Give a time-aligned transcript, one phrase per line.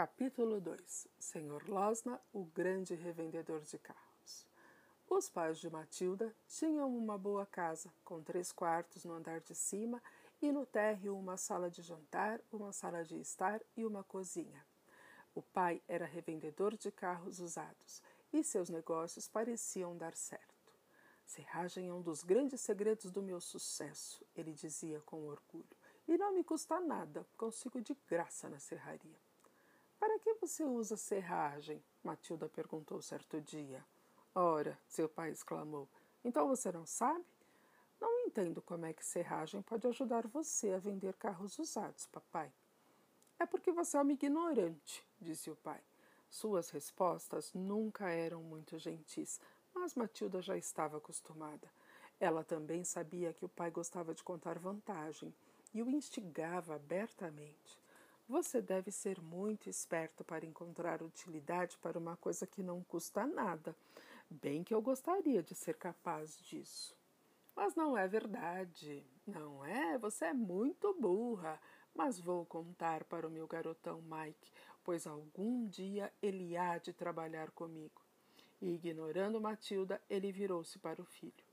[0.00, 4.46] Capítulo 2 Senhor Losna, o grande revendedor de carros.
[5.06, 10.02] Os pais de Matilda tinham uma boa casa, com três quartos no andar de cima
[10.40, 14.64] e no térreo uma sala de jantar, uma sala de estar e uma cozinha.
[15.34, 20.72] O pai era revendedor de carros usados e seus negócios pareciam dar certo.
[21.26, 25.76] Serragem é um dos grandes segredos do meu sucesso, ele dizia com orgulho,
[26.08, 29.29] e não me custa nada, consigo de graça na serraria.
[30.00, 31.84] Para que você usa serragem?
[32.02, 33.84] Matilda perguntou certo dia.
[34.34, 35.86] Ora, seu pai exclamou.
[36.24, 37.26] Então você não sabe?
[38.00, 42.50] Não entendo como é que serragem pode ajudar você a vender carros usados, papai.
[43.38, 45.82] É porque você é uma ignorante, disse o pai.
[46.30, 49.38] Suas respostas nunca eram muito gentis,
[49.74, 51.70] mas Matilda já estava acostumada.
[52.18, 55.34] Ela também sabia que o pai gostava de contar vantagem
[55.74, 57.79] e o instigava abertamente.
[58.30, 63.74] Você deve ser muito esperto para encontrar utilidade para uma coisa que não custa nada.
[64.30, 66.96] Bem que eu gostaria de ser capaz disso.
[67.56, 69.04] Mas não é verdade.
[69.26, 69.98] Não é?
[69.98, 71.60] Você é muito burra.
[71.92, 74.52] Mas vou contar para o meu garotão Mike,
[74.84, 78.00] pois algum dia ele há de trabalhar comigo.
[78.62, 81.49] E, ignorando Matilda, ele virou-se para o filho.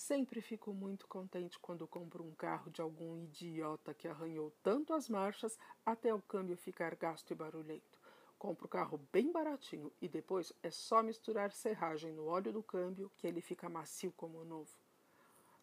[0.00, 5.10] Sempre fico muito contente quando compro um carro de algum idiota que arranhou tanto as
[5.10, 8.00] marchas até o câmbio ficar gasto e barulhento.
[8.38, 13.12] Compro o carro bem baratinho e depois é só misturar serragem no óleo do câmbio
[13.18, 14.74] que ele fica macio como novo.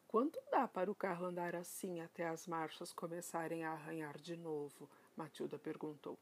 [0.08, 4.88] Quanto dá para o carro andar assim até as marchas começarem a arranhar de novo?
[5.16, 6.16] Matilda perguntou.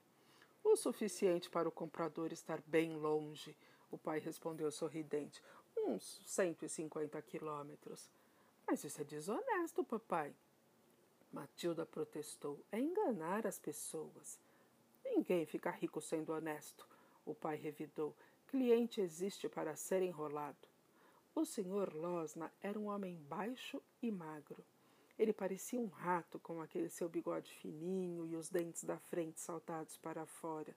[0.63, 3.58] O suficiente para o comprador estar bem longe,
[3.91, 5.43] o pai respondeu sorridente
[5.77, 8.09] uns 150 quilômetros.
[8.67, 10.33] Mas isso é desonesto, papai.
[11.31, 12.59] Matilda protestou.
[12.71, 14.39] É enganar as pessoas.
[15.03, 16.87] Ninguém fica rico sendo honesto.
[17.25, 18.15] O pai revidou.
[18.47, 20.67] Cliente existe para ser enrolado.
[21.35, 24.64] O senhor Losna era um homem baixo e magro.
[25.17, 29.97] Ele parecia um rato com aquele seu bigode fininho e os dentes da frente saltados
[29.97, 30.75] para fora.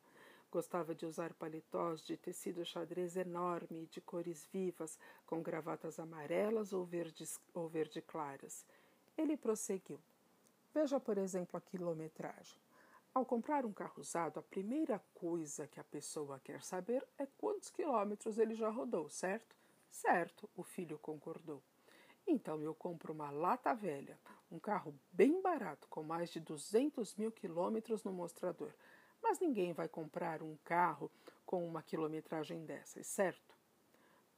[0.51, 6.85] Gostava de usar paletós de tecido xadrez enorme de cores vivas, com gravatas amarelas ou,
[6.85, 8.65] verdes, ou verde claras.
[9.17, 10.01] Ele prosseguiu.
[10.73, 12.59] Veja, por exemplo, a quilometragem.
[13.13, 17.71] Ao comprar um carro usado, a primeira coisa que a pessoa quer saber é quantos
[17.71, 19.57] quilômetros ele já rodou, certo?
[19.91, 21.63] Certo, o filho concordou.
[22.27, 24.19] Então eu compro uma lata velha,
[24.53, 28.73] um carro bem barato, com mais de 200 mil quilômetros no mostrador.
[29.23, 31.11] Mas ninguém vai comprar um carro
[31.45, 33.57] com uma quilometragem dessas, certo?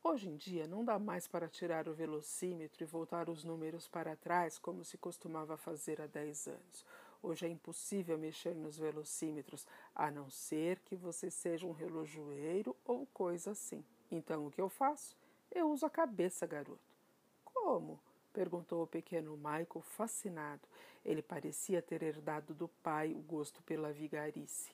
[0.03, 4.17] Hoje em dia não dá mais para tirar o velocímetro e voltar os números para
[4.17, 6.87] trás como se costumava fazer há 10 anos.
[7.23, 13.07] Hoje é impossível mexer nos velocímetros, a não ser que você seja um relojoeiro ou
[13.07, 13.85] coisa assim.
[14.11, 15.15] Então o que eu faço?
[15.51, 16.97] Eu uso a cabeça, garoto.
[17.45, 18.01] Como?
[18.33, 20.63] Perguntou o pequeno Michael, fascinado.
[21.05, 24.71] Ele parecia ter herdado do pai o gosto pela vigarice.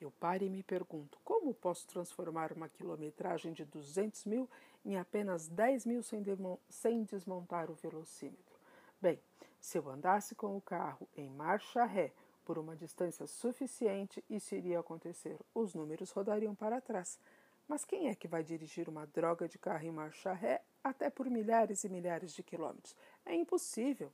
[0.00, 4.48] Eu paro e me pergunto: como posso transformar uma quilometragem de 200 mil
[4.84, 6.22] em apenas 10 mil sem,
[6.68, 8.58] sem desmontar o velocímetro?
[9.00, 9.20] Bem,
[9.60, 12.12] se eu andasse com o carro em marcha ré
[12.44, 15.38] por uma distância suficiente, isso iria acontecer.
[15.54, 17.18] Os números rodariam para trás.
[17.68, 21.28] Mas quem é que vai dirigir uma droga de carro em marcha ré até por
[21.28, 22.96] milhares e milhares de quilômetros?
[23.26, 24.10] É impossível.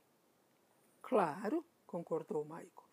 [1.01, 2.83] Claro, concordou Michael.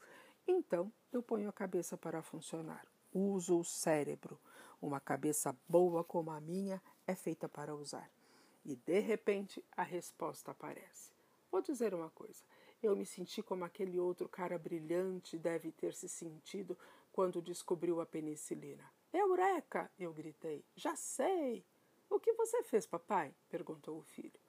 [0.46, 2.86] Então eu ponho a cabeça para funcionar.
[3.12, 4.38] Uso o cérebro.
[4.80, 8.08] Uma cabeça boa como a minha é feita para usar.
[8.64, 11.10] E de repente a resposta aparece.
[11.50, 12.44] Vou dizer uma coisa.
[12.80, 16.78] Eu me senti como aquele outro cara brilhante deve ter se sentido
[17.12, 18.88] quando descobriu a penicilina.
[19.12, 19.90] Eureka!
[19.98, 20.64] eu gritei.
[20.74, 21.64] Já sei!
[22.08, 23.34] O que você fez, papai?
[23.48, 24.40] perguntou o filho.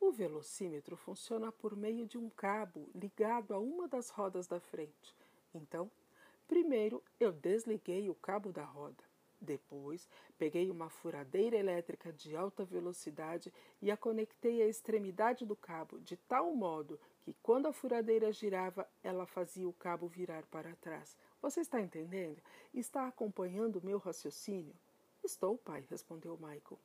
[0.00, 5.14] O velocímetro funciona por meio de um cabo ligado a uma das rodas da frente.
[5.54, 5.90] Então,
[6.46, 9.04] primeiro eu desliguei o cabo da roda.
[9.40, 10.08] Depois,
[10.38, 13.52] peguei uma furadeira elétrica de alta velocidade
[13.82, 18.88] e a conectei à extremidade do cabo, de tal modo que, quando a furadeira girava,
[19.02, 21.16] ela fazia o cabo virar para trás.
[21.42, 22.40] Você está entendendo?
[22.72, 24.72] Está acompanhando o meu raciocínio?
[25.24, 26.78] Estou, pai, respondeu Michael.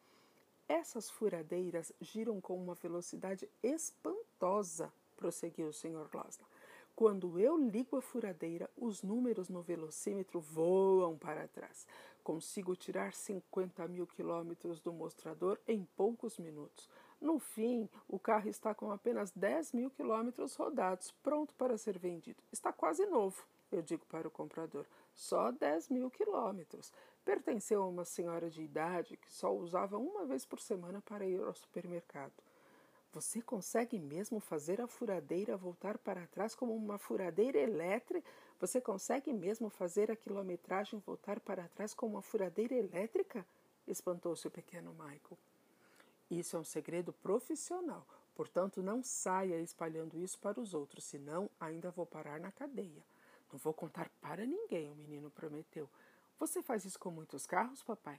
[0.68, 6.10] Essas furadeiras giram com uma velocidade espantosa, prosseguiu o Sr.
[6.12, 6.48] Losna.
[6.96, 11.86] Quando eu ligo a furadeira, os números no velocímetro voam para trás.
[12.24, 16.90] Consigo tirar 50 mil quilômetros do mostrador em poucos minutos.
[17.22, 22.42] No fim, o carro está com apenas 10 mil quilômetros rodados, pronto para ser vendido.
[22.52, 23.46] Está quase novo.
[23.72, 26.92] eu digo para o comprador, só 10 mil quilômetros.
[27.24, 31.40] Pertenceu a uma senhora de idade que só usava uma vez por semana para ir
[31.40, 32.34] ao supermercado.
[33.14, 38.28] Você consegue mesmo fazer a furadeira voltar para trás como uma furadeira elétrica?
[38.60, 43.46] Você consegue mesmo fazer a quilometragem voltar para trás como uma furadeira elétrica?
[43.88, 45.38] Espantou-se o pequeno Michael.
[46.32, 51.92] Isso é um segredo profissional, portanto não saia espalhando isso para os outros, senão ainda
[51.92, 53.06] vou parar na cadeia.
[53.52, 55.90] Não vou contar para ninguém, o menino prometeu.
[56.40, 58.18] Você faz isso com muitos carros, papai?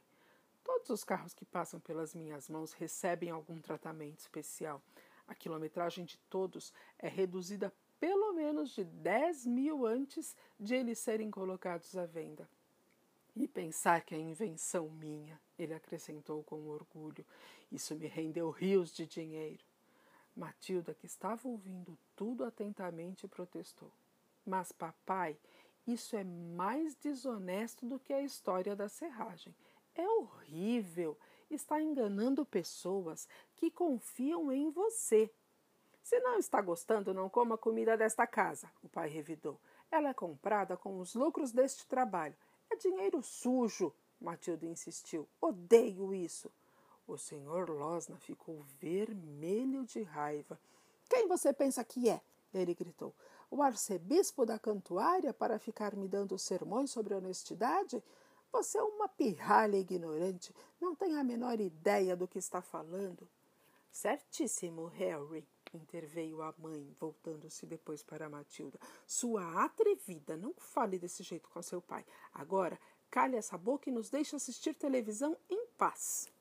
[0.63, 4.83] Todos os carros que passam pelas minhas mãos recebem algum tratamento especial.
[5.27, 11.31] A quilometragem de todos é reduzida pelo menos de 10 mil antes de eles serem
[11.31, 12.47] colocados à venda.
[13.35, 17.25] E pensar que é invenção minha, ele acrescentou com orgulho,
[17.71, 19.65] isso me rendeu rios de dinheiro.
[20.35, 23.91] Matilda, que estava ouvindo tudo atentamente, protestou.
[24.45, 25.37] Mas, papai,
[25.87, 29.55] isso é mais desonesto do que a história da serragem.
[29.95, 31.19] É horrível.
[31.51, 35.31] Está enganando pessoas que confiam em você.
[36.03, 39.61] Se não está gostando, não coma comida desta casa, o pai revidou.
[39.91, 42.35] Ela é comprada com os lucros deste trabalho.
[42.71, 45.29] É dinheiro sujo, Matilda insistiu.
[45.41, 46.51] Odeio isso.
[47.07, 50.59] O senhor Losna ficou vermelho de raiva.
[51.09, 52.21] Quem você pensa que é?
[52.55, 53.15] Ele gritou.
[53.51, 58.03] O arcebispo da cantuária para ficar me dando sermões sobre honestidade?
[58.53, 63.27] Você é uma pirralha ignorante, não tem a menor ideia do que está falando.
[63.91, 68.79] Certíssimo, Harry, interveio a mãe, voltando-se depois para Matilda.
[69.07, 72.05] Sua atrevida, não fale desse jeito com seu pai.
[72.33, 72.79] Agora,
[73.13, 76.33] cale essa boca e nos deixe assistir televisão em paz.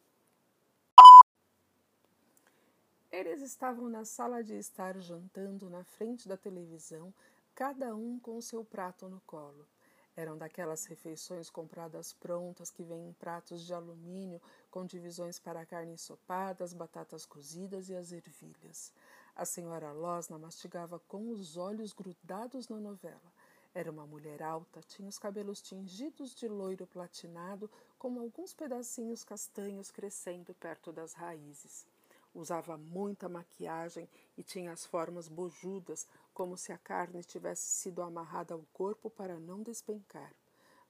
[3.12, 7.14] Eles estavam na sala de estar jantando na frente da televisão,
[7.54, 9.68] cada um com seu prato no colo.
[10.16, 15.94] Eram daquelas refeições compradas prontas que vêm em pratos de alumínio com divisões para carne
[15.94, 18.94] ensopadas, batatas cozidas e as ervilhas.
[19.36, 23.34] A senhora Losna mastigava com os olhos grudados na novela.
[23.74, 29.90] Era uma mulher alta, tinha os cabelos tingidos de loiro platinado, com alguns pedacinhos castanhos
[29.90, 31.86] crescendo perto das raízes.
[32.34, 38.54] Usava muita maquiagem e tinha as formas bojudas, como se a carne tivesse sido amarrada
[38.54, 40.34] ao corpo para não despencar.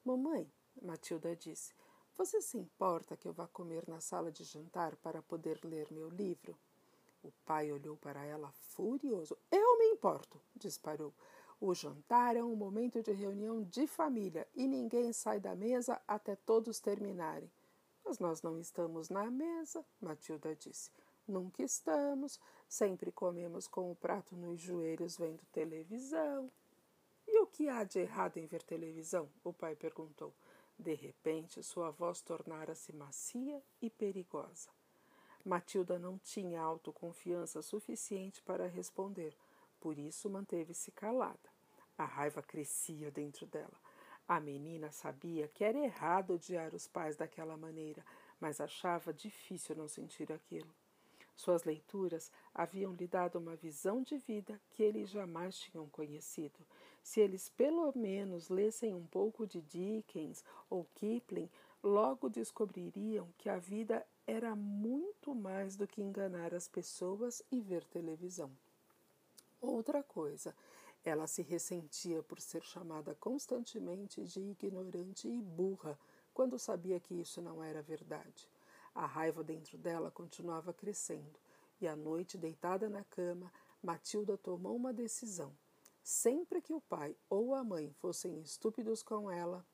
[0.03, 0.51] Mamãe,
[0.81, 1.73] Matilda disse,
[2.15, 6.09] você se importa que eu vá comer na sala de jantar para poder ler meu
[6.09, 6.57] livro?
[7.23, 9.37] O pai olhou para ela furioso.
[9.51, 11.13] Eu me importo, disparou.
[11.63, 16.35] O jantar é um momento de reunião de família e ninguém sai da mesa até
[16.35, 17.51] todos terminarem.
[18.03, 20.89] Mas nós não estamos na mesa, Matilda disse.
[21.27, 26.49] Nunca estamos, sempre comemos com o prato nos joelhos vendo televisão.
[27.27, 29.29] E o que há de errado em ver televisão?
[29.43, 30.33] O pai perguntou.
[30.79, 34.71] De repente, sua voz tornara-se macia e perigosa.
[35.45, 39.37] Matilda não tinha autoconfiança suficiente para responder,
[39.79, 41.50] por isso manteve-se calada.
[42.01, 43.79] A raiva crescia dentro dela.
[44.27, 48.03] A menina sabia que era errado odiar os pais daquela maneira,
[48.39, 50.73] mas achava difícil não sentir aquilo.
[51.35, 56.57] Suas leituras haviam lhe dado uma visão de vida que eles jamais tinham conhecido.
[57.03, 61.51] Se eles pelo menos lessem um pouco de Dickens ou Kipling,
[61.83, 67.83] logo descobririam que a vida era muito mais do que enganar as pessoas e ver
[67.83, 68.51] televisão.
[69.61, 70.55] Outra coisa,
[71.03, 75.97] ela se ressentia por ser chamada constantemente de ignorante e burra,
[76.33, 78.49] quando sabia que isso não era verdade.
[78.93, 81.39] A raiva dentro dela continuava crescendo,
[81.79, 83.53] e à noite, deitada na cama,
[83.83, 85.55] Matilda tomou uma decisão.
[86.03, 89.65] Sempre que o pai ou a mãe fossem estúpidos com ela,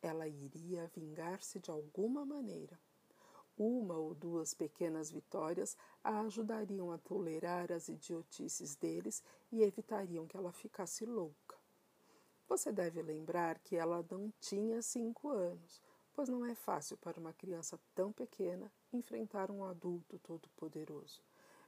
[0.00, 2.78] ela iria vingar-se de alguma maneira.
[3.56, 10.36] Uma ou duas pequenas vitórias a ajudariam a tolerar as idiotices deles e evitariam que
[10.36, 11.56] ela ficasse louca.
[12.48, 15.80] Você deve lembrar que ela não tinha cinco anos,
[16.12, 21.22] pois não é fácil para uma criança tão pequena enfrentar um adulto todo-poderoso.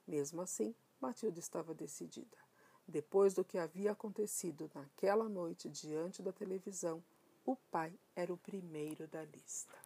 [0.06, 2.36] Mesmo assim, Matilde estava decidida.
[2.86, 7.02] Depois do que havia acontecido naquela noite diante da televisão,
[7.44, 9.85] o pai era o primeiro da lista.